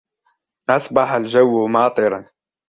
[0.69, 2.25] أصبح الجو ماطرا